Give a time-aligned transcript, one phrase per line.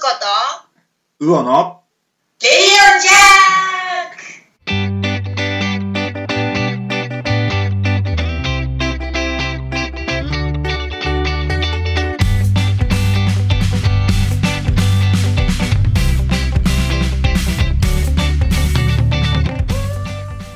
[0.00, 1.82] 子と、うおの
[2.40, 2.58] レディ
[2.96, 4.16] オジャー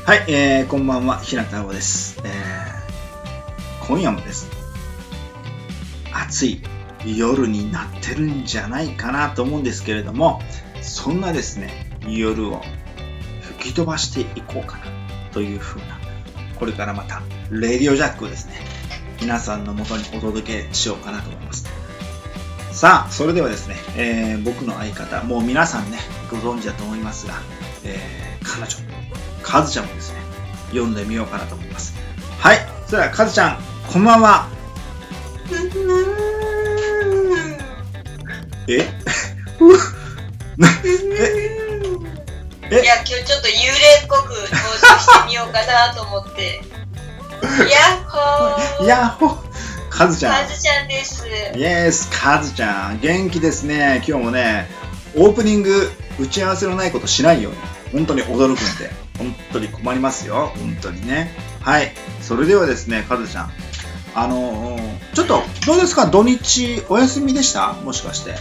[0.06, 0.10] ク！
[0.10, 2.18] はい、えー、こんばんは、平田青です。
[2.24, 4.48] えー、今夜もです。
[6.14, 6.62] 暑い
[7.06, 10.40] 夜になってるんじゃないかなと思うんですけれども、
[10.80, 12.62] そんなですね、夜を
[13.58, 14.84] 吹き飛ばしていこうかな
[15.32, 15.98] というふうな、
[16.58, 18.54] これからまた、レディオジャックをですね、
[19.20, 21.66] 皆さんのもとにお届けしようかなと思います。
[22.72, 25.98] さあ、それではですね、えー僕の相方、もう皆さんね、
[26.30, 27.34] ご存知だと思いますが、
[27.84, 28.76] えー彼女、
[29.42, 30.18] カズちゃんもですね、
[30.70, 31.94] 読んでみようかなと思います。
[32.38, 33.58] はい、それではカズちゃん、
[33.90, 34.48] こんばんは。
[42.70, 46.60] いや、今日ちょっと幽霊っぽく登場してみようかなと思って。
[47.70, 49.36] やっほーやっほ
[49.90, 50.46] カズちゃん。
[50.48, 51.24] カズちゃんです。
[51.56, 53.00] イエス、カズちゃん。
[53.00, 54.02] 元気ですね。
[54.08, 54.68] 今日もね、
[55.16, 57.58] オープニング、打ち合わせのないことしないように。
[57.92, 58.90] 本当に驚くんで。
[59.18, 60.52] 本当に困りますよ。
[60.58, 61.32] 本当にね。
[61.60, 61.92] はい。
[62.20, 63.52] それではですね、カズちゃん。
[64.16, 66.06] あのーちょっと、どうですか？
[66.06, 67.72] 土日お休みでした？
[67.84, 68.34] もしかして。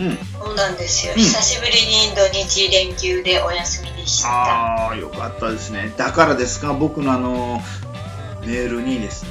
[0.00, 0.16] うん。
[0.16, 1.14] そうなんですよ。
[1.16, 4.28] うん久しぶりに土日連休でお休みでした。
[4.28, 5.92] ああ、よかったですね。
[5.96, 7.62] だからですか、僕のあの、
[8.42, 9.30] メールにですね、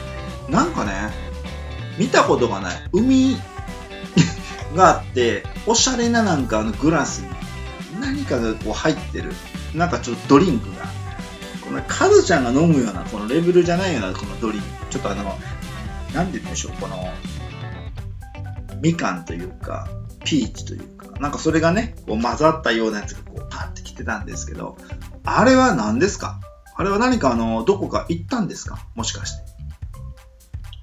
[0.50, 0.92] なんかね、
[1.98, 3.38] 見たことがない海
[4.76, 7.30] があって、おしゃれななんかあのグラスに
[8.00, 9.32] 何かがこう入ってる、
[9.74, 10.86] なんかちょっとドリンクが、
[11.66, 15.24] このカズちゃんが飲むようなこのレベルじゃないようなこのドリンク、ちょっとあの、
[16.14, 17.12] なんて言うんでしょう、この、
[18.82, 19.90] みかんというか、
[20.30, 24.76] ピーチというか、なんかそれがね、こう混ざったようなやつがこうパッてきてたんですけど、
[25.24, 26.42] あれは何ですか？
[26.76, 28.78] あれは何かあの、どこか行ったんですか？
[28.94, 29.44] もしかして。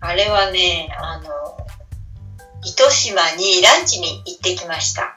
[0.00, 1.24] あれはね、あの、
[2.64, 5.02] 糸島にランチに行ってきました。
[5.02, 5.14] ん？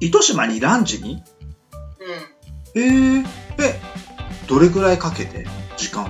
[0.00, 1.22] 糸島にランチに？
[2.74, 2.80] うん。
[2.80, 3.26] えー、
[3.62, 3.80] え、
[4.46, 5.46] どれくらいかけて？
[5.78, 6.08] 時間を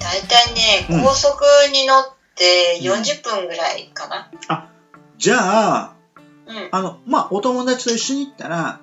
[0.00, 4.71] 大体ね、うん高速に乗ってうん40分ぐらいかな。
[5.22, 5.94] じゃあ、
[6.48, 6.68] うん。
[6.72, 8.80] あの、まあ、お友達と一緒に行ったら、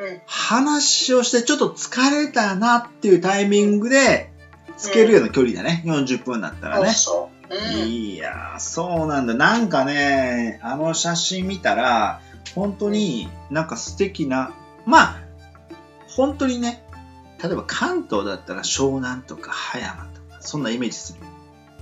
[0.00, 0.20] うん。
[0.26, 4.32] 話をしてちょっと疲れたなっていうタイミングで、
[4.76, 5.84] つけるような距離だね。
[5.86, 6.90] 40分だったらね。
[6.90, 7.82] そうそう。
[7.84, 7.88] うん。
[7.88, 9.34] いやー、そうなんだ。
[9.34, 12.22] なんかね、あの写真見たら、
[12.56, 14.52] 本当になんか素敵な、
[14.84, 15.20] まあ、
[16.08, 16.82] 本当にね、
[17.40, 21.20] 例えば関東だったら湘南とか葉山とか、そんなイメージする。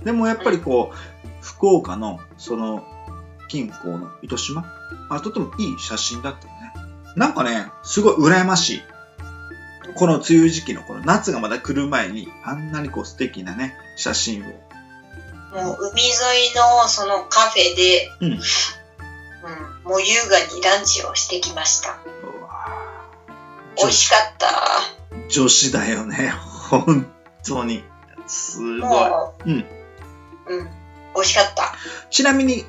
[0.05, 2.85] でもやっぱりこう、福岡のその
[3.47, 4.65] 近郊の糸島、
[5.09, 6.73] あとてもいい写真だったよね。
[7.15, 8.81] なんかね、すごい羨ましい。
[9.95, 14.67] この梅雨時期のこの夏がまだ来る前に、あんなにこう素敵なね、写真を
[15.51, 16.09] もう海沿
[16.51, 18.39] いのそのカフェで、うんうん
[19.83, 21.91] もう優雅にランチをしてきました。
[21.91, 23.07] うわ
[23.77, 24.49] 美味しかった。
[25.29, 26.33] 女子だよね。
[26.69, 27.09] 本
[27.45, 27.85] 当に。
[28.25, 28.79] すごい。
[28.79, 29.65] もう、うん。
[30.47, 30.69] うん。
[31.15, 31.73] 美味しかった。
[32.09, 32.65] ちなみに、う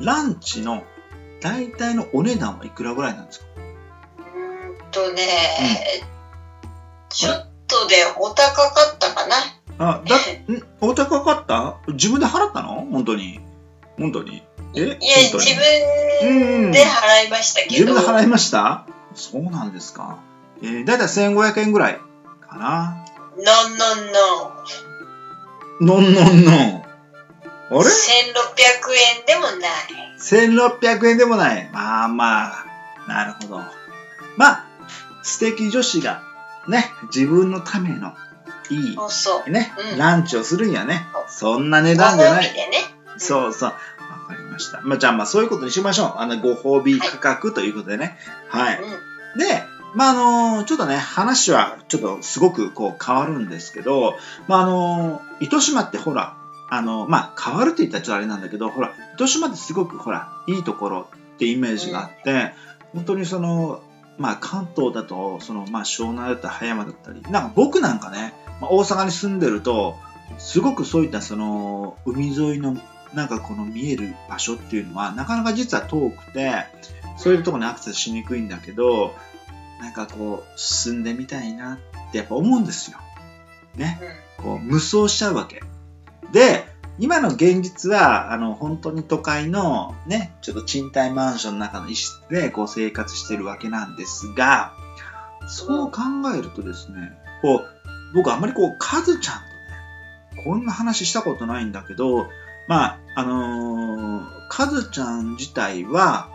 [0.00, 0.84] ランチの
[1.40, 3.46] 大体のお値段はいくらぐらいなんですか？
[3.56, 5.22] うーんとね、
[7.08, 8.34] ちょっとでお高
[8.72, 9.36] かったかな。
[9.78, 10.16] あ、だ、
[10.52, 11.76] んお高かった？
[11.92, 12.86] 自分で払ったの？
[12.90, 13.40] 本当に？
[13.98, 14.42] 本当に？
[14.74, 14.80] え？
[14.80, 15.36] いや、自
[16.20, 18.86] 分で払いましたけど、自分で払いました？
[19.14, 20.18] そうなんですか。
[20.62, 22.00] えー、だいたい1500円ぐらい
[22.48, 23.04] かな。
[23.36, 24.12] ノンノン
[25.80, 26.02] ノン。
[26.04, 26.82] のんのんのん。
[27.70, 30.16] あれ？1600円でもない。
[30.18, 31.70] 1600円でもない。
[31.72, 32.66] まあまあ、
[33.06, 33.60] なるほど。
[34.36, 34.64] まあ、
[35.22, 36.22] 素敵女子が
[36.68, 36.84] ね、
[37.14, 38.14] 自分のための
[38.70, 38.92] い。
[38.92, 38.96] い
[39.50, 42.44] ね、うんランチをするにはねそんな値ご段じゃない。
[42.44, 42.70] ね。
[43.16, 43.70] そうそう。
[43.70, 43.76] わ
[44.28, 44.80] かりました。
[44.82, 46.14] まあ、じゃあまあそういうことにしましょう。
[46.18, 48.18] あの、ご褒美価格ということでね。
[48.48, 48.80] はい。
[48.82, 48.86] う
[49.36, 49.38] ん。
[49.38, 49.62] で、
[49.94, 54.16] まああのちょっとね、話はちょっとすごくこう変わるんですけど、
[54.46, 56.36] まああの糸島ってほら、
[56.70, 62.52] あの、まあ変わるって言ったらちょっとあれなんだけど、ほら、糸島ってすごくほら、いいところってイメージがあって、
[62.94, 63.82] 本当にその、
[64.18, 69.96] まあ関東だと、その、まあ湘南だったり葉山だったり、なんか僕なんかね、まあ、大阪に住んでると、
[70.36, 72.76] すごくそういったその、海沿いの
[73.14, 76.66] なんかこの見える場所っていうのは、なかなか実は遠くて、
[77.16, 79.14] そういうところにアクセスしにくいんだけど、
[79.80, 81.74] なんかこう、進んでみたいな
[82.08, 82.98] ってやっぱ思うんですよ。
[83.76, 83.98] ね。
[84.36, 85.62] こう、無双しちゃうわけ。
[86.32, 86.66] で、
[86.98, 94.72] 今の現実は、あの、本当に都会のね、ちょっと賃貸マンションの中の一室でこう生活してるわけなんですが、
[95.48, 96.00] そう考
[96.36, 97.68] えるとですね、こう、
[98.14, 99.42] 僕あんまりこう、カズちゃんと
[100.36, 102.28] ね、こんな話したことないんだけど、
[102.66, 106.28] まあ、あのー、カズちゃん自体は、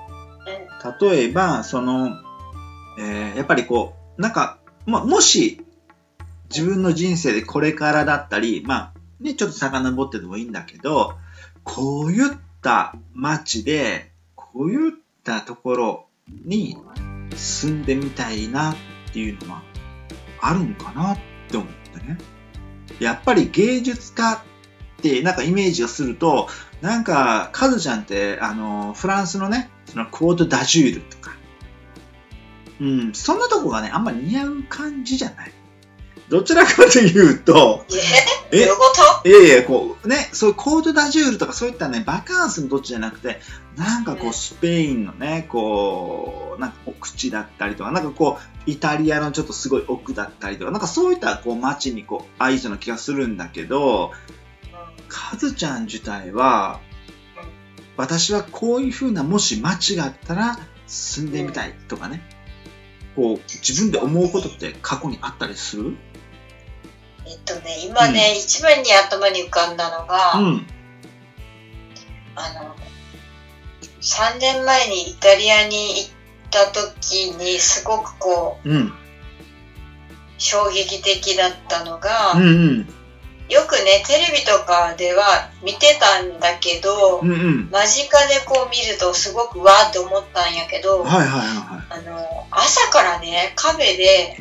[1.02, 2.10] 例えば、その、
[3.00, 5.62] えー、やっぱりこう、なんか、まもし、
[6.50, 8.93] 自分の人生でこれからだったり、まあ、
[9.24, 11.16] ね、ちょっと遡ってでもいいんだけど、
[11.64, 14.94] こういった街で、こういっ
[15.24, 16.06] たところ
[16.46, 16.78] に
[17.36, 18.76] 住んでみたいなっ
[19.14, 19.64] ていうのは
[20.42, 21.18] あるんかなっ
[21.50, 22.18] て思ってね。
[23.00, 26.50] やっぱり芸術家ってなんかイメージをすると、
[26.82, 31.32] なんか、カズちゃんって、あの、フランスのね、そのクォート・ダジュールとか、
[32.82, 35.54] うん、そんなとこがね、あんまり似合う感じじゃない。
[36.30, 37.86] どちらかというと、
[38.54, 38.66] え？
[38.66, 39.30] どういうこと？
[39.30, 43.40] いやいや、こう、ね、そういうコートダジュールとかそういったね、バカンスのどっちじゃなくて、
[43.76, 54.12] なんかこう、スペインのね、こう、なんか奥地だったりとか、なんかこう、イタリアのちょっとすごい奥だったりとか、なんかそういったこう街にこう、合いそうな気がするんだけど、
[55.08, 56.80] カズちゃん自体は、
[57.96, 60.58] 私はこういう風なもし街があったら
[60.88, 62.24] 住んでみたいとかね、
[63.16, 65.96] こう自分で思うことって過去にあったりする？
[67.26, 70.68] えっとね、今ね、うん、一番に頭に浮かんだのが、うん、
[72.36, 72.76] あの、
[74.02, 76.12] 3年前にイタリアに行っ
[76.52, 78.94] た時にすごくこう、うん、
[80.38, 82.88] 衝撃的だったのが、うんうん、
[83.50, 94.38] よくね、テレビとかでは見てたんだけど、うんうん、間近でこう見るとすごくわーって思ったんやけど、はいはいはい、あの朝からね、カフェで、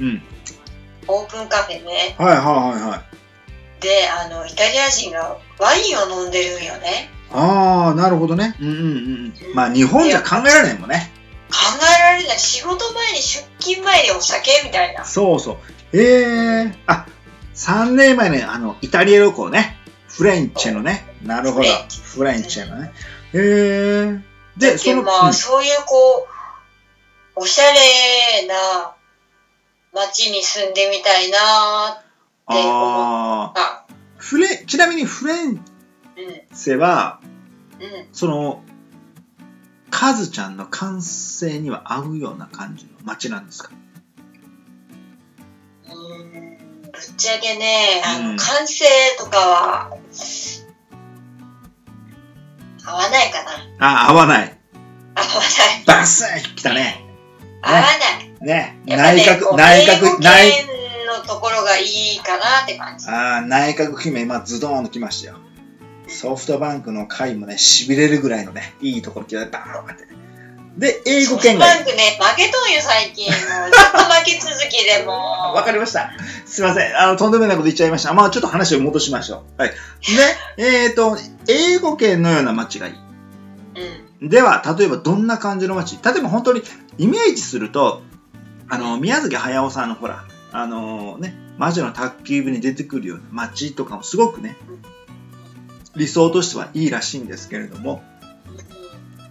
[1.08, 2.14] オープンカフェね。
[2.18, 3.82] はいはいはいはい。
[3.82, 7.10] で、あの、イタリア人がワインを飲んでるんよね。
[7.32, 8.56] ああ、なるほどね。
[8.60, 9.34] うんうんうん。
[9.54, 11.10] まあ日本じゃ考えられないもんね。
[11.50, 11.56] 考
[11.98, 12.38] えられない。
[12.38, 15.04] 仕事前に出勤前にお酒みたいな。
[15.04, 15.56] そうそう。
[15.92, 17.06] ええー、あ、
[17.54, 19.76] 3年前ね、あの、イタリア旅行ね。
[20.08, 21.06] フレンチェのね。
[21.22, 21.64] なるほど。
[21.64, 22.92] フレンチェのね。
[23.34, 24.22] へえー。
[24.58, 26.28] で、その、まあ、そういうこ
[27.36, 28.94] う、おしゃれな
[29.94, 31.38] 街に住んでみたいな
[31.90, 32.02] っ
[32.48, 33.86] て思った。
[34.16, 35.60] フレ、ちなみにフレン
[36.52, 37.20] セは、
[37.78, 38.62] うん、うん、その、
[39.90, 43.70] カズちゃんの感性には合うような感じの街なんですか？
[45.90, 46.56] うん
[46.92, 48.84] ぶっちゃけね、あの、感性
[49.18, 49.98] とかは、
[52.84, 53.44] 合わないか
[53.78, 54.06] な。
[54.06, 54.58] あ、合わない。
[55.14, 55.40] 合わな
[55.82, 55.84] い。
[55.86, 56.24] バス
[56.56, 57.04] 来たね。
[57.60, 58.31] 合わない。
[58.42, 60.52] ね、内閣、内閣、内
[61.06, 63.08] のところがいいかなって感じ。
[63.08, 65.36] ああ、内閣姫、今ズドーンときましたよ。
[66.08, 70.06] ソフトバンクの回もね、痺れるぐらいのね、いいところ来て、バーンって。
[70.76, 71.68] で、英語圏外。
[71.70, 73.30] ソフトバンクね、負けとんよ、最近。
[73.30, 73.42] ずっ
[73.92, 75.12] と負け続きでも
[75.54, 76.10] わかりました。
[76.46, 76.98] すいません。
[76.98, 78.12] あの、とんでもないこと言っちゃいました。
[78.14, 79.60] まあ、ちょっと話を戻しましょう。
[79.60, 79.70] はい。
[80.56, 81.16] で、えっ、ー、と、
[81.48, 82.94] 英語圏のような街がいい。
[84.20, 84.28] うん。
[84.28, 85.98] では、例えばどんな感じの街？
[86.02, 86.62] 例えば本当に
[86.98, 88.02] イメージすると、
[88.72, 94.56] あの、宮崎駿さんのほら、あのね、魔女の宅急便に出てくるような街とかもすごくね、
[95.94, 98.02] 理想としてはいいらしいんですけれども、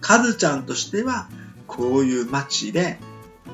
[0.00, 1.26] カズちゃんとしては、
[1.66, 3.00] こういう街で、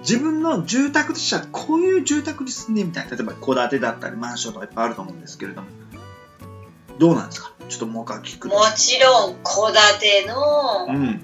[0.01, 3.09] 自分の住宅としてはこういう住宅に住んでみたい。
[3.11, 5.69] 例えば戸建てだったりマンションとかいっぱいあると思うんですけれども、
[6.99, 7.51] どうなんですか？
[7.71, 11.19] ちょっともう一回聞くもちろん戸建ての、うん。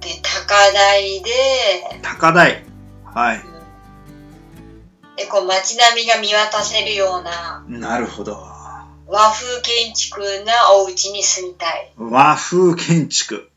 [0.00, 1.30] で、高台で、
[2.02, 2.66] 高台。
[3.14, 3.42] はい。
[5.16, 7.64] で、こう街並みが見渡せるような。
[7.68, 8.32] なるほど。
[9.06, 11.92] 和風建築なお家に住みたい。
[11.98, 13.50] 和風建築。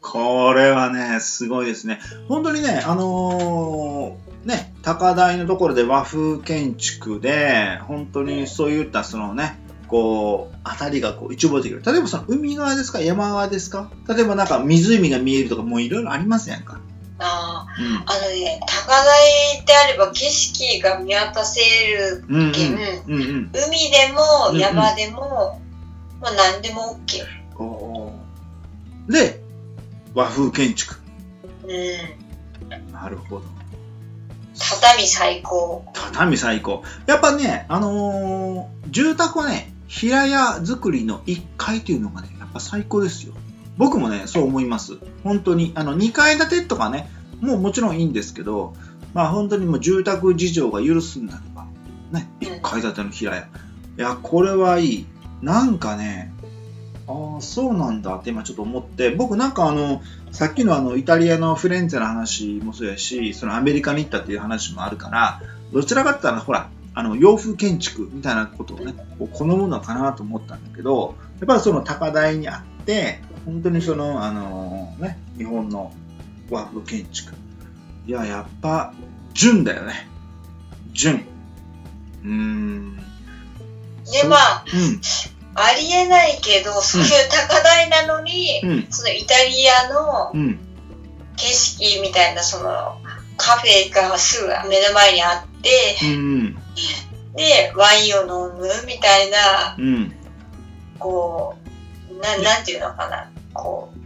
[0.00, 2.00] これはね、すごいですね。
[2.28, 11.82] 本当にね、あのー、ね、高台のところで和風建築で、本当にそういったそのね、こう、あたりがこう一望できる。
[11.84, 13.90] 例えばその海側ですか山側ですか？
[14.08, 16.75] 例えばなんか湖が見えるとかもういろいろありますやんか？
[17.18, 22.74] あ、うん、あのね、高台であれば景色が見渡せるけん、
[23.06, 25.58] うんうん、海でも山でも、
[26.12, 27.62] うんうん、まあ何でも OK。
[27.62, 28.12] お
[29.08, 29.40] で、
[30.14, 30.96] 和風建築。
[31.64, 32.92] うん。
[32.92, 33.42] なるほど。
[34.58, 35.84] 畳最高。
[35.92, 36.82] 畳最高。
[37.06, 43.34] やっぱね、あのー、住宅はね、平屋作りの1階っていうのがね、やっぱ最高ですよ。
[43.76, 44.98] 僕もね、そう思います。
[45.22, 45.72] 本当に。
[45.74, 48.74] あの、2階建てとかね、もうもちろんいいんですけど、
[49.14, 51.66] まあ本当にもう住宅事情が許すんだれば、
[52.12, 53.42] ね、1階建ての平屋。
[53.42, 53.46] い
[53.96, 55.06] や、これはいい。
[55.42, 56.32] なんかね、
[57.08, 60.02] ああ、そうなんだって今ちょっと思って、僕なんかあの、
[60.32, 65.40] さっきのあの、イタリアのフレンツェの話もそうやし、そのアメリカに行ったっていう話もあるから、
[65.72, 75.92] どちらかって言ったら、ほら、あの、洋風建築みたいなことをね、こう好むのかなと思ったんだけど、やっぱりその高台にあって、本当にその、あのね、日本の
[76.50, 77.32] 和風建築。
[78.06, 78.92] いや、やっぱ、
[79.32, 80.08] 純だよね。
[80.92, 81.24] 純。
[82.24, 82.96] うーん。
[82.96, 85.00] で、まあ、うん、
[85.54, 90.32] ありえないけど、そういう高台なのに、うん、そのイタリアの
[91.36, 93.00] 景色みたいな、その、
[93.36, 96.54] カフェがすぐ目の前にあって、うん、
[97.34, 100.12] で、ワインを飲むみたいな、うん、
[100.98, 101.56] こ
[102.10, 103.98] う、ななんていうのかな、こう、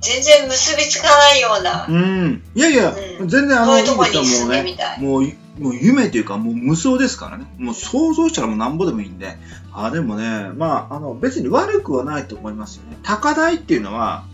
[0.00, 1.86] 全然結びつかないような。
[1.88, 2.42] うん。
[2.54, 5.02] いやいや、うん、全然あの、いいとこに住んでみたい。
[5.02, 5.24] もう、
[5.58, 7.46] もう夢というか、もう無双ですからね。
[7.58, 9.36] もう想像したらもうなんぼでもいいんで。
[9.72, 12.98] あ、でもね、まあ、あの、別に悪くはないと思いますよね。
[13.02, 14.24] 高台っていうのは、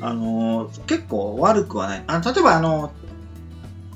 [0.00, 2.04] あの、結構悪くはない。
[2.06, 2.92] あ例えばあの、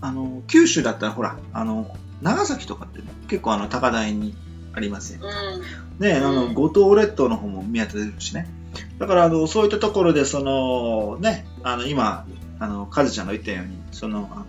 [0.00, 4.34] あの、九州だったらほら、あの、長崎とかって、ね、結構あの、高台に
[4.72, 5.20] ありますよ。
[5.22, 8.48] うん、ね、あの、五島列島の方も見当たれるしね。
[8.98, 12.26] だからあのそういったところでそのねあの今
[12.58, 14.46] あのカズちゃんが言ったようにそのあの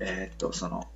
[0.00, 0.86] えー、っとその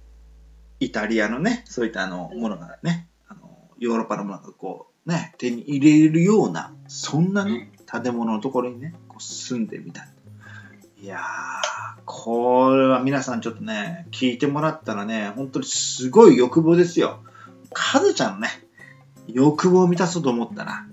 [0.81, 10.05] イタリアのねそういったあのものがねあのヨーロッパのものがこうね手に入れるようなそんなね建物のところにねこう住んでみた。
[10.97, 11.73] いいやー
[12.05, 17.21] これは皆さんちょっとね聞いてもらったらね本当にすごい欲望ですよ。
[17.73, 18.49] カズちゃんのね
[19.27, 20.87] 欲望を満たそうと思ったら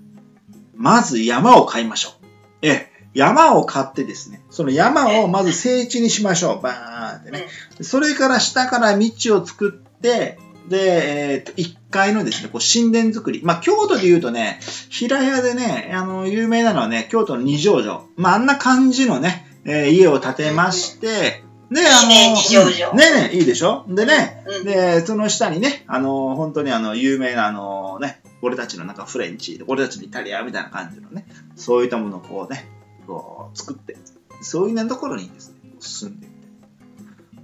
[0.80, 2.26] まず山を買いましょう。
[2.62, 6.62] え、山を買ってですね、その山をまず整地にしましょう。
[6.62, 7.46] バーンってね。
[7.82, 13.42] それから下から道を作って、で、えっ、ー、と、1階のですね、こう神殿作り。
[13.44, 14.58] まあ、京都で言うとね、
[14.88, 18.06] 平屋でね、あの、有名なのはね、京都の二条城。
[18.16, 22.34] まあ、あんな感じのね、えー、家を建てまして、で、あの、ね
[22.94, 23.84] ねねいいでしょ？
[23.88, 27.79] でね、うん、で、その下にね、あの、本当にあの、有名なあの、ね、
[28.42, 32.66] 俺たちのなんかフレンチ、俺たちのイタリアみたいな感じのね、そういったものをこうね、
[33.06, 33.96] こう作って、
[34.42, 36.40] そういうところにですね、住んでみて。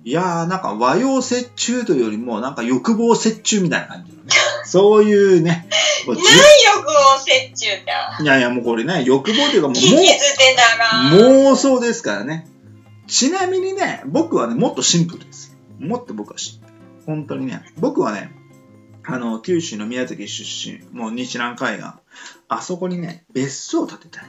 [0.05, 1.25] いやー、なんか和洋折
[1.57, 4.31] 衷というよりも、なんか欲望折衷みたいな感じのね、
[4.65, 5.69] そういうね、
[6.07, 7.85] 何欲望折衷っ
[8.17, 9.77] ていやいや、もうこれね、欲望というかもう、
[11.13, 12.47] 妄想ですからね。
[13.07, 15.57] ちなみにね、僕はね、もっとシンプルです。
[15.79, 16.75] もっと僕はシンプル。
[17.07, 18.33] 本当にね、僕はね、
[19.09, 21.87] あの、九州の宮崎出身、もう日南海岸、
[22.49, 24.25] あそこにね、別荘を建てたい。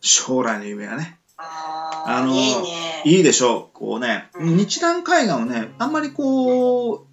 [0.00, 1.18] 将来の夢はね。
[1.36, 3.02] あの、いいね。
[3.04, 3.76] いいでしょう。
[3.76, 7.06] こうね、うん、日南海岸をね、あんまりこう、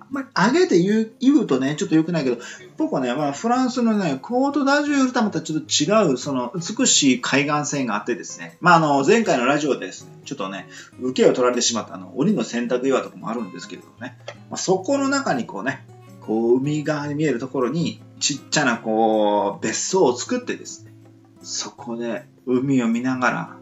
[0.00, 2.38] あんまり上げて言う言うとね、ちょっと良くないけど、
[2.76, 10.68] 僕はね、まあ、フランスのね、コートダジュールとはまたちょっと違う、その、美しい海岸線があってですね、まあ、あの、前回のラジオでですね、ちょっとね、
[11.00, 14.16] 受けを取られてしまった、あの、檻の洗濯岩とかもあるんですけれどね、
[14.50, 15.84] まあ、そこの中にこうね、
[16.26, 20.92] こう海側に見えるところにちっちゃなこう別荘を作ってですね
[21.42, 23.56] そこで海を見ながら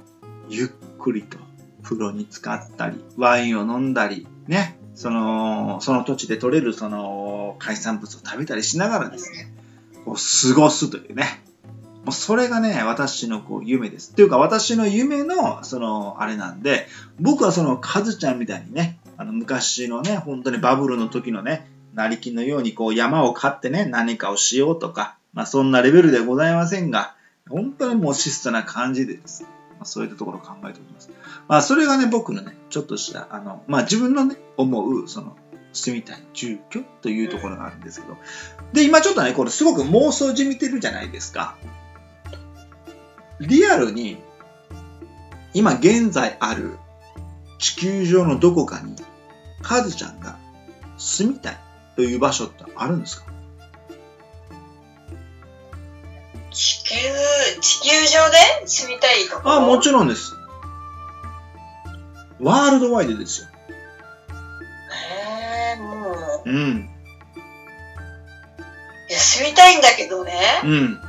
[0.49, 1.39] ゆっくりと
[1.83, 9.53] 風呂に浸かったりワインを飲んだりねそのその土地で採れるその海産物を食べたりしながらですね
[10.05, 11.43] こう過ごすというね
[12.05, 14.11] もうそれがね、私のこう夢です。
[14.11, 16.89] っていうか、私の夢の、その、あれなんで、
[17.21, 27.15] 僕はその、カズちゃんみたいにね、あの、昔のね、本当にバブルの時のね、成金のようにこう山を買ってね、何かをしようとか、まあそんなレベルではございませんが、
[27.49, 31.11] 本当にもう質素な感じでですね、まあ、そういったところを考えております。
[31.49, 35.37] まあそれがね、僕のね、ちょっとした、あの、まあ自分のね、思う、その、
[35.73, 38.17] 住みたい住居というところがあるんですけど、
[38.73, 41.57] で、今ちょっとね、これすごく妄想じみてるじゃないですか。
[43.41, 44.19] リアルに、
[45.55, 46.79] 今現在ある
[47.59, 48.95] 地球上のどこかに、
[49.63, 50.37] カズちゃんが
[50.99, 51.57] 住みたい
[51.97, 53.31] という場所ってあるんですか？
[56.51, 56.97] 地球、
[57.61, 59.53] 地球上で住みたいところ？
[59.53, 60.35] あ、もちろんです。
[62.41, 63.49] ワールドワイドですよ。
[64.91, 66.13] へえ、も
[66.45, 66.51] う。
[66.51, 66.91] うん。
[69.09, 70.61] いや、住みたいんだけどね。
[70.65, 71.01] うん。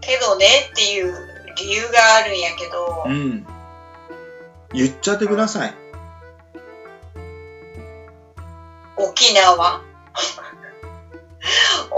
[0.00, 1.14] けどねっていう
[1.56, 3.04] 理由があるんやけど。
[3.06, 3.46] うん。
[4.72, 5.74] 言っちゃってください。
[8.96, 9.82] 沖縄。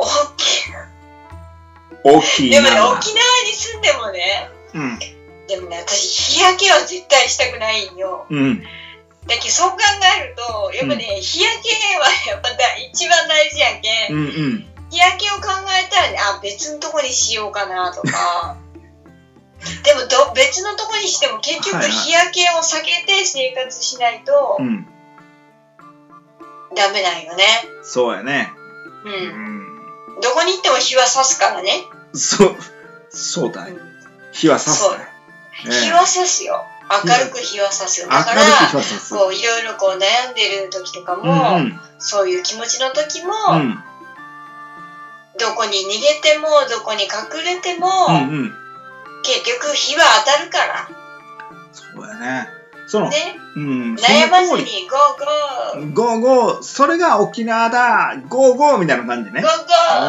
[2.05, 2.62] 沖縄。
[2.62, 4.99] でもね、沖縄に住んでもね、うん。
[5.47, 8.26] でもね、私、日焼けは絶対したくないんよ。
[8.28, 8.62] うん。
[9.28, 9.76] だけどそう考
[10.19, 11.69] えるとやっぱね、うん、日焼け
[12.00, 12.49] はやっぱ
[12.90, 18.57] 一番大事やんけ、うんうん、日焼けを考えたらねあ別のとこにしようかなとか
[19.85, 24.85] でもど別のとこにしても結局日焼けを避けて生活しないと、はいはい、
[26.75, 27.44] ダメなんよね。
[27.82, 28.52] そうやね。
[29.04, 31.70] うん、うん、どこに行っても日は差すからね。
[32.14, 32.56] そう。
[33.10, 33.76] そうだね、
[34.32, 34.90] 日は差す。
[34.90, 35.06] ね、
[35.64, 36.64] 日は差すよ。
[36.90, 38.08] 明るく日は差すよ。
[38.08, 38.42] だから
[39.10, 43.78] こういろいろこう悩んでる時とかも、うんうん、そういう気持ちの時も、うん、
[45.38, 48.54] どこに逃げてもどこに隠れても、うんうん、
[49.22, 50.88] 結局日は当たるから。
[51.72, 52.57] そうやね
[52.88, 53.16] その、ね、
[53.54, 55.92] うん、悩まずにゴーゴー。
[55.92, 56.62] ゴーゴー。
[56.62, 58.16] それが沖縄だ。
[58.28, 59.42] ゴーゴーみたいな感じね。
[59.42, 59.57] ゴーゴ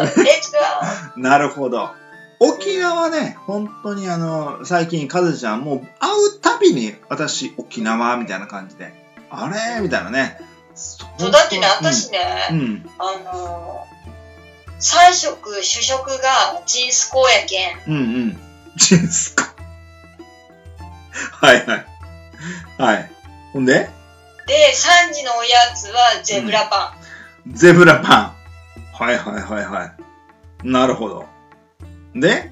[0.05, 0.15] ー。
[0.23, 1.21] レッツゴー。
[1.21, 1.91] なるほど。
[2.39, 8.93] 沖縄ね、本当にあの、最近、カズちゃん、もう会うたびに、私、沖縄みたいな感じで、
[9.29, 9.81] あれ？
[9.81, 10.39] みたいなね。
[10.73, 17.77] そうだってね、私ね、うん、あのー、3食、主食がチンスコーやけん。
[17.87, 18.39] うんうん。
[18.77, 19.43] チンスコ
[21.45, 21.88] はいはい。
[22.77, 23.11] はい。
[23.53, 23.89] ほんで？
[24.47, 26.95] で、3時のおやつはゼブラパ
[27.45, 27.49] ン。
[27.49, 28.35] うん、ゼブラパン。
[28.93, 30.67] はいはいはいはい。
[30.67, 31.25] なるほど。
[32.13, 32.51] で？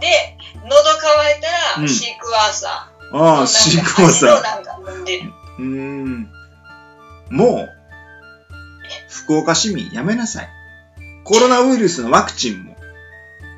[0.00, 3.16] で、喉乾いたら、シークワーサー。
[3.16, 4.42] ああ、シークワーサー。
[5.58, 6.30] うん。
[7.30, 7.68] もう、
[9.08, 10.48] 福岡市民やめなさい。
[11.24, 12.76] コロナウイルスのワクチンも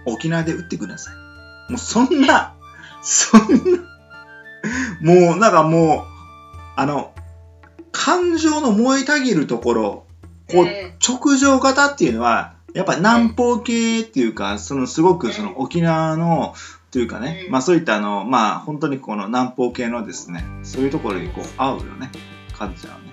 [0.07, 1.15] 沖縄で打ってください。
[1.71, 2.55] もうそんな、
[3.03, 3.47] そんな、
[5.01, 6.11] もうなんかもう、
[6.77, 7.13] あの、
[7.93, 10.07] 感情の燃えたぎるところ、
[10.51, 10.67] こう、
[11.07, 16.55] 直情型っていうのは、やっぱ南方系っていうか、そのすごくその沖縄の、
[16.91, 22.11] というかね、まあそういったあの、まあ本当にこの南方系のですね、そういうところにこう合うよね、
[22.57, 23.11] カズちゃんはね。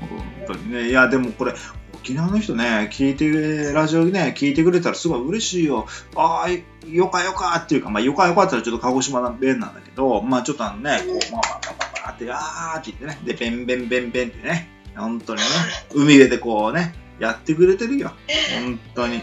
[0.00, 0.88] 本当にね。
[0.88, 1.54] いや、でもこれ、
[2.02, 5.86] 沖縄の人ね、聞いて、ラジオね、聞いてくれたらすごい嬉しいよ。
[6.16, 6.50] ああ、
[6.88, 15.46] よかよかっていうか、まあよかよかったらちょっと鹿児島の弁なんだけど、まあちょっとあのね、こう、まあまあまあまあって、あーって言ってね、で、ベンベンベンベンってね、本当にね、
[15.94, 18.10] 海辺でこうね、やってくれてるよ。
[18.64, 19.22] 本当に。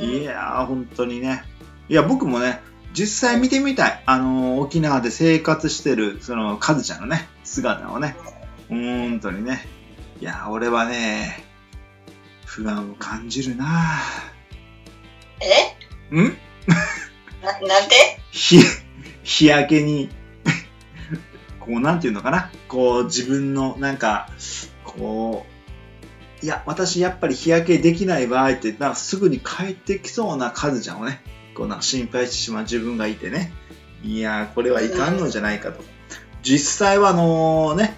[0.00, 1.44] いやー、本当にね。
[1.90, 2.62] いや、僕もね、
[2.94, 4.02] 実際見てみたい。
[4.06, 8.16] あのー、沖縄で生活してる、その、カズちゃんのね、姿をね。
[8.70, 9.68] 本当にね。
[10.18, 11.45] いや、俺はね、
[12.56, 14.00] 不安を感じるな。
[15.40, 16.16] え？
[16.16, 16.38] ん？
[17.42, 17.94] な、なんで
[18.30, 18.60] 日、
[19.22, 20.08] 日焼けに
[21.60, 22.50] こう、なんていうのかな？
[22.66, 24.30] こう、自分の、なんか、
[24.84, 25.44] こ
[26.42, 31.20] う、いや、私やっぱり日焼けできない場合って、なんかすぐに帰ってきそうなカズちゃんをね、
[31.54, 33.52] こうなんか心配してしまう自分がいてね、
[34.02, 35.84] いやこれはいかんのじゃないかと。
[36.42, 37.94] 実際はあのね、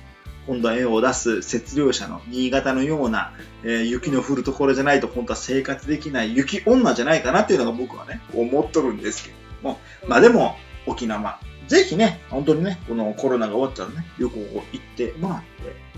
[0.49, 9.79] 今度は絵を出す雪量者の新潟のような、えー、雪の降るところじゃないと本当は生活できない雪女じゃないかなっていうのが僕はね、思っとるんですけども。
[10.07, 10.57] まあでも、
[10.87, 14.39] 沖縄、ぜひね、本当にね、このコロナが終わったらね、旅行
[14.73, 15.43] 行ってもらっ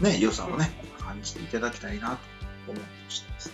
[0.02, 2.16] て、ね、良さをね、感じていただきたいなと
[2.72, 3.52] 思ってます。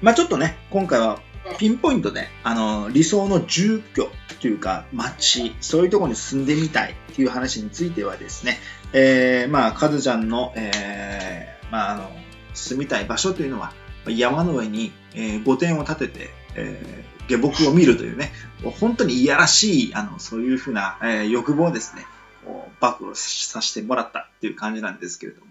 [0.00, 1.20] まあちょっとね、今回は
[1.58, 8.58] ピンポイントで、あの、理想の住居というか、街、そういうところに住んでみたいっていう話についてはですね、
[8.92, 12.10] えー、まあ、カズちゃんの、えー、まあ、あの、
[12.54, 13.72] 住みたい場所というのは、
[14.08, 18.32] 山の上に、えー、御殿を建てて、えー、下木を見るというね、
[18.80, 22.06] 本当にいやらしい、あの、そういうふうな、えー、欲望をですね、
[22.80, 25.45] 暴露させてもらったっていう感じなんですけれども、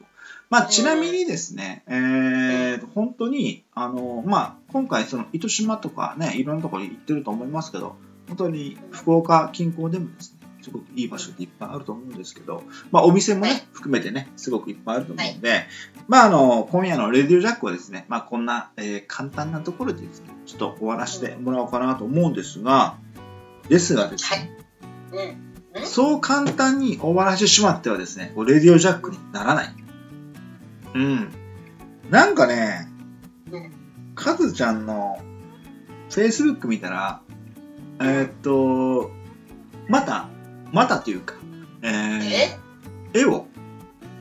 [0.49, 7.95] まあ、ちなみにですね、えー、本当に、あの、まあ、今回、その、糸島とかね、いろんなところに行ってると思いますけど、
[8.27, 15.65] 本当に福岡近郊でもですね、すごくいい場所っていっぱいあると思うんですけど、まあ、お店もね、含めてね、すごくいっぱいあると思うんで、
[16.07, 22.97] まあ、あの、今夜のレディオジャックはですね、まあ、こんな、えー、簡単なところでですね、ちょっと終わらせてもらおうかなと思うんですが、
[23.69, 24.57] ですがですね、
[25.73, 29.84] はい、そう簡単に終わらせてしまってはですね、レディオジャックにならない。
[30.95, 31.29] うん。
[32.09, 32.87] なんかね、
[34.15, 35.19] カズちゃんの
[36.09, 37.21] Facebook 見たら、
[37.99, 39.11] えー、っと、
[39.87, 40.29] また、
[40.71, 41.35] またというか、
[41.81, 43.45] えー、絵を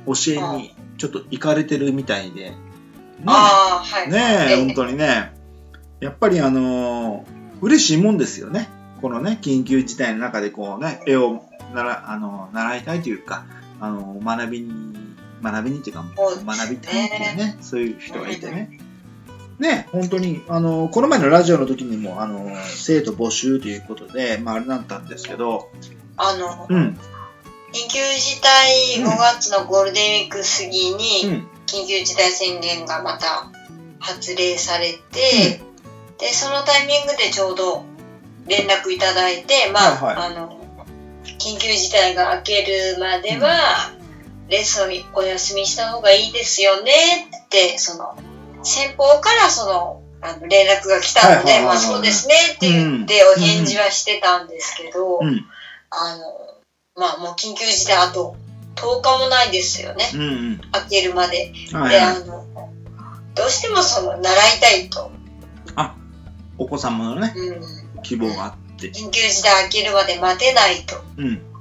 [0.07, 2.57] 教えにちょっと行かれてるみたいで、ね
[3.27, 5.33] はい、ねえ、本当にね、
[6.01, 8.69] やっぱりあのー、嬉しいもんですよね。
[9.01, 13.45] このね、緊急事態の中でこうね、絵をならあの習いたいというか、
[13.81, 14.94] あの学びに
[15.45, 18.79] 学びにっていうか、学びたいっていうね、そういう人がいてね。
[19.59, 25.71] ね、本当に、あの、この前のラジオの時にも、あの、生徒募集ということで、まあ、あれだったんですけど、
[26.17, 26.99] あの、うん。
[27.73, 33.51] 緊急事態5月のゴールデンウィーク過ぎに、緊急事態宣言がまた
[33.99, 35.61] 発令されて、
[36.11, 37.85] うん、で、そのタイミングでちょうど
[38.47, 40.61] 連絡いただいて、まあ、はいはい、あの、
[41.25, 43.93] 緊急事態が明けるまでは、
[44.55, 46.93] レッスンお休みした方がいいですよね
[47.45, 48.17] って、その、
[48.63, 55.45] 先方からその、あの連絡が来たので、まあそうですねって言ってお返事はしてたんですけど、うん、
[55.91, 56.23] あの、
[56.97, 58.37] まあもう緊急事態あと
[58.77, 60.05] 10日もないですよね。
[60.15, 61.53] うんうん、開けるまで。
[61.73, 62.47] はい、で、あの、
[63.35, 65.11] どうしてもその、習いたいと。
[65.75, 65.95] あ、
[66.57, 68.91] お子様のね、うん、希望があって。
[68.93, 70.97] 緊急事態開けるまで待てないと。
[71.19, 71.54] うん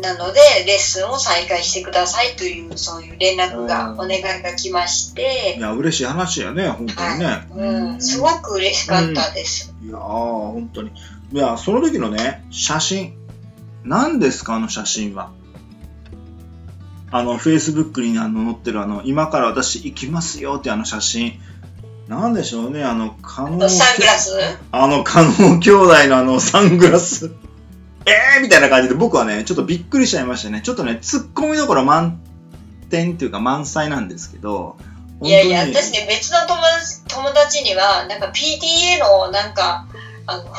[0.00, 5.56] なので、レッスンを再開してくださいという、そういう連絡が、お願いが来まして。
[5.58, 7.26] いや、嬉しい話やね、本当にね。
[7.26, 9.74] はい、うん、すごく嬉しかったです。
[9.82, 10.92] うん、いや本当に。
[11.32, 13.14] いや、その時のね、写真。
[13.84, 15.30] 何ですか、あの写真は。
[17.10, 21.38] あの、Facebook にあの載ってるあの、今から私行きますよってあの写真。
[22.08, 23.68] なんでしょうね、あの、可能。
[23.68, 24.30] サングラス
[24.72, 27.32] あの、可能兄弟のあの、サングラス。
[28.06, 30.60] えーみたいな感じで僕はね、ちょっとびっくりしちゃいましたね。
[30.62, 32.20] ちょっとね、突っ込みどころ満
[32.90, 34.76] 点っていうか満載なんですけど。
[35.22, 39.86] いやいや、私ね、別の友達友達には、なんか PTA の、なんか、
[40.26, 40.44] あの、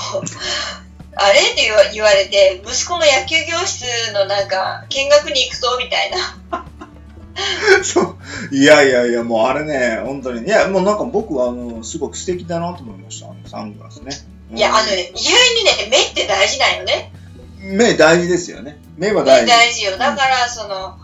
[1.16, 6.66] あれって言われて、息子の野球教室のなんか、見学に行くと、みたいな。
[7.84, 8.18] そう。
[8.52, 10.46] いやいやいや、もうあれね、本当に。
[10.46, 13.28] いや、もうなんか僕は、あの、すごく素敵だなと思いました。
[13.28, 14.16] あのサングラスね。
[14.56, 17.12] いや、あのね、意外にね、目って大事なんよね。
[17.64, 18.78] 目大事ですよね。
[18.98, 19.46] 目は大事。
[19.46, 19.98] 目大事よ。
[19.98, 20.98] だから、その、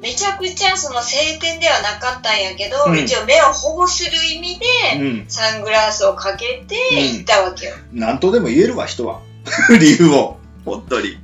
[0.00, 6.76] めちゃくちゃその晴天ではなかったんやけど、うん、一応目を保護する意味で、サングラスをかけて
[7.14, 7.74] 行ったわけよ。
[7.92, 9.20] うん、なんとでも言えるわ、人は。
[9.78, 10.38] 理由を。
[10.64, 11.18] 本当に。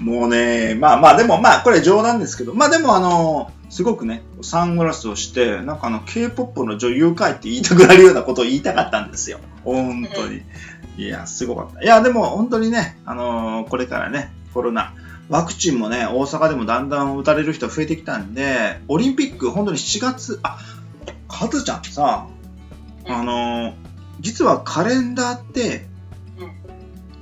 [0.00, 9.38] もうね、まあまあ、でもまあ、これ冗談ですけど、まあでもあの、すごくね、サングラスをして、なんかあの、K-POP の女優会って言いたくなるようなことを言いたかったんですよ。
[9.64, 10.42] 本当に。
[10.98, 11.82] いや、すごかった。
[11.82, 14.94] いや、でも本当にね、あのー、これからね、コロナ、
[15.28, 20.58] ワクチンもね、大阪でもだんだん打たれる人増えてきたんで、オリンピック、本当に7月、あ、
[21.28, 22.26] カズちゃんさ、
[23.06, 23.74] あのー、
[24.20, 25.86] 実はカレンダーって、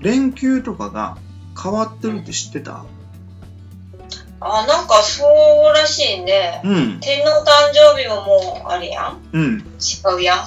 [0.00, 1.18] 連休とかが
[1.60, 2.84] 変わってるって知ってた、
[4.40, 6.60] あ、なんかそうらしいね。
[6.64, 7.00] うん。
[7.00, 9.20] 天皇誕生日ももうあれやん？
[9.32, 9.58] うん。
[9.58, 10.38] 違うやん。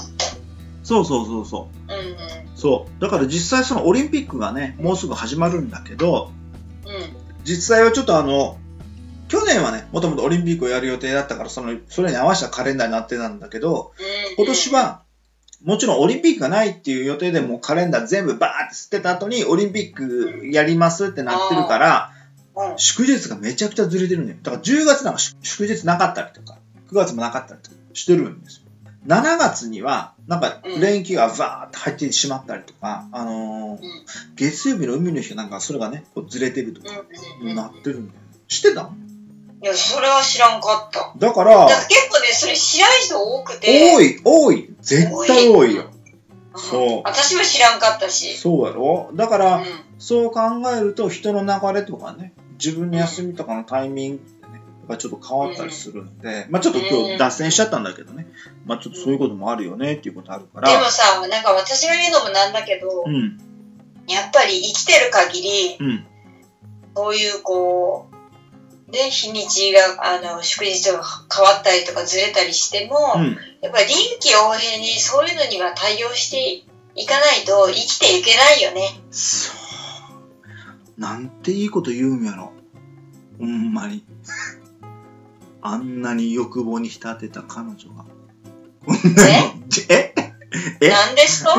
[0.90, 1.94] そうそうそうそう。
[1.94, 2.18] うんうん。
[2.56, 3.02] そう。
[3.02, 6.32] だから実際そのオリンピックがね、もうすぐ始まるんだけど、
[6.88, 7.16] うん。
[7.44, 8.58] 実際はちょっとあの、
[9.28, 15.04] 去年はね、もともとオリンピックをやる予定だったから、その、それに合わせたカレンダーになってたんだけど、うんうん、今年は、
[15.64, 22.12] もちろんオリンピックがないっていう予定でもカレンダー全部バーって捨てた後にオリンピックやりますってなってるから、
[22.78, 24.40] 祝日がめちゃくちゃずれてるんだよ。
[24.42, 26.58] だから10月なんか祝日なかったりとか、
[26.90, 28.69] 9月もなかったりとかしてるんですよ。
[29.08, 33.80] 7月には、なんか連休がバーって入ってしまったりとか、あのー、
[34.36, 36.90] 月曜日の海の日なんかそれがね、こうずれてるとか、
[37.42, 38.20] なってるんだよ。
[38.48, 38.90] 知ってた？
[39.62, 41.14] いや、それは知らんかった。
[41.18, 43.94] だから、から結構ね、それ知らん人多くて。
[43.94, 44.70] 多い、多い。
[44.82, 45.92] 絶対多いよ。
[46.56, 47.02] そう。
[47.04, 48.38] 私は知らんかったし。
[48.38, 49.12] そうやろ？
[49.14, 49.66] だから、うん、
[49.98, 50.42] そう考
[50.76, 54.22] えると人の流れとかね、自分の休みとかのタイミング
[54.90, 58.28] がちょっと変わったりするんで、まあちょっと今日脱線しちゃったんだけどね、
[58.66, 60.70] まあちょっとそういうこともあるよねっていうことあるから。
[60.70, 63.38] でもさ、なんか私が言うのもなんだけど、うん、
[64.08, 66.06] やっぱり生きてる限り、うん、
[66.96, 69.80] そういうこう、ね、日にちが、
[70.16, 79.00] あの、祝日が変わったりとかずれたりしても、うん、やっぱり臨機応変にそういうのには対応していかないと生きていけないよね。
[79.12, 79.54] そ
[80.98, 81.00] う。
[81.00, 82.52] なんていいこと言うんやろ。
[83.38, 84.04] ほんまに。
[85.62, 88.06] あんなに欲望に浸ってた彼女が。
[89.90, 90.14] え？
[90.82, 90.90] え？
[90.90, 91.52] なんですと？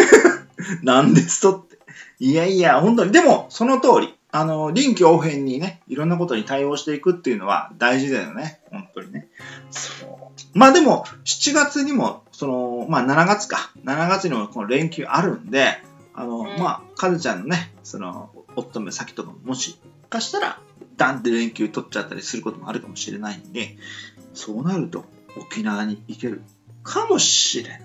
[0.83, 1.79] なんですとって。
[2.19, 3.13] いやいや、本当に。
[3.13, 4.15] でも、その通り。
[4.33, 8.61] あの、臨機応変にね、いろんなことに対応していくっていうのは大事だよね。
[8.71, 9.27] 本当にね。
[9.73, 10.09] そう。
[10.55, 13.73] まあでも、7月にも、その、まあ7月か。
[13.85, 15.83] 7月にもこの連休あるんで、
[16.15, 20.61] あの、うん、まあ、かずちゃんのね、その、お勤め先とかももしかしたら、
[21.01, 23.79] ダンって連休取っちゃったりすることもあるかもしれないんで、
[24.35, 25.07] そうなると
[25.39, 26.43] 沖縄に行ける
[26.83, 27.81] かもしれない。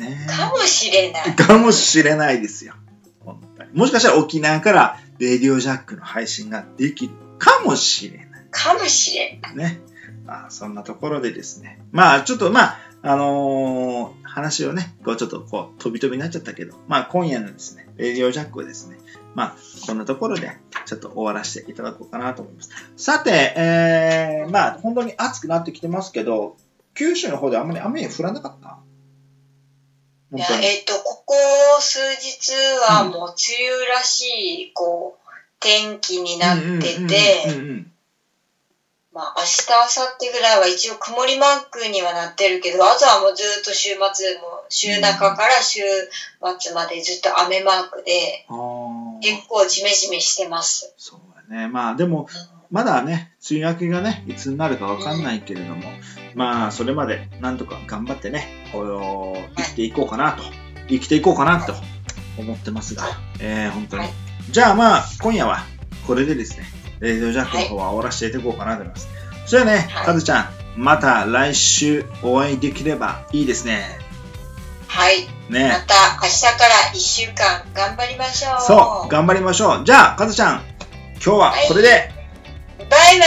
[0.00, 1.36] ねかもしれない。
[1.36, 2.72] かもしれないですよ。
[3.20, 3.72] 本当に。
[3.74, 8.28] もしかしたら沖縄からレディオジャックの配信ができるかもしれない。
[8.50, 9.56] かもしれない。
[9.56, 9.80] ね。
[10.24, 11.82] まあ、そんなところでですね。
[11.92, 18.96] まあ、ちょっとまあ、あのー、話をね、こうちょっとこう、飛び飛びになっちゃったけど、まあ今夜のですね、レディオジャックはですね、
[19.34, 22.70] まあ、こんなところでちょっと終わらせていただこうかなと思います。
[22.96, 26.56] さて、えー、まあ、本当に暑くなってきてますけど、
[26.94, 28.78] 九州の方であんまり雨降らなかった？
[30.36, 31.34] いや、えっ、ー、と、ここ
[31.80, 32.52] 数日
[32.88, 33.34] はもう梅
[33.76, 34.24] 雨らし
[34.68, 35.28] い、こう、
[35.60, 37.84] 天気になってて、
[39.14, 45.80] まあ、明日、明後日ぐらいは一応曇りマークにはなってるけど、あとはもうずっと週末、も週中から週
[46.60, 48.44] 末までずっと雨マークで、
[49.22, 50.92] 結構ジメジメしてます。
[50.98, 51.68] そうだね。
[51.68, 52.28] まあでも、
[52.72, 55.92] まだね、梅雨明けがね、いつになるかわかんないけれども、
[56.34, 60.42] まあ、それまでなんとか頑張ってね、生きていこうかなと、
[60.88, 61.72] 生きていこうかなと
[62.36, 63.04] 思ってますが、
[63.38, 64.08] えー、本当に。
[64.50, 65.64] じゃあまあ、今夜は
[66.06, 66.66] これでですね、
[67.04, 69.08] レイドジャックの方は終わらせていこうかなと思います。
[69.46, 73.98] それではね、かずちゃん、また来週お会いできればいいですね。
[74.88, 75.28] はい。
[75.50, 75.68] ね。
[75.68, 78.60] また明日から1週間頑張りましょう。
[78.62, 79.84] そう、頑張りましょう。
[79.84, 80.62] じゃあ、かずちゃん、
[81.24, 82.10] 今日はこれで、はい、
[82.78, 83.24] バイバ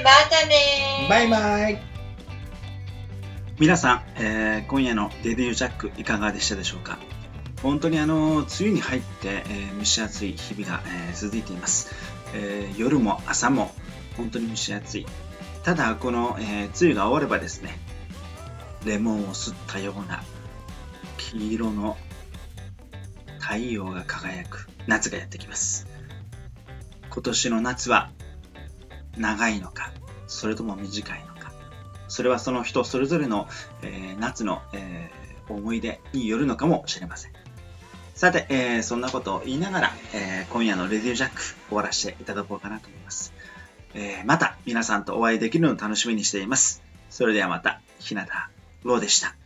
[0.00, 1.82] イまたねバイバイ
[3.58, 6.98] 皆さん、えー、今夜のデビュージャックいかがでしたでしょうか？
[7.62, 11.92] 本当にあの梅雨に入って、えー、蒸し暑い日々が、えー、続いています、
[12.34, 13.72] えー、夜も朝も
[14.16, 15.06] 本当に蒸し暑い。
[15.62, 17.78] ただこの、えー、梅雨が終わればですね
[18.84, 20.22] レモンを吸ったような
[21.16, 21.96] 黄色の
[23.38, 25.86] 太陽が輝く夏がやってきます。
[27.10, 28.10] 今年の夏は
[29.16, 29.92] 長いのか
[30.26, 31.52] それとも短いのか
[32.08, 33.46] それはその人それぞれの、
[33.82, 37.43] えー、夏の、えー、思い出によるのかもしれません。
[38.14, 43.34] さて、えー、そんなことを言いながら、え今夜のレディージャック終わらせていただこうかなと思います
[43.94, 46.82] えー、また皆さんとお会いできるのを楽しみにしています。
[47.10, 48.26] それではまた、日向
[48.82, 49.36] ローでした。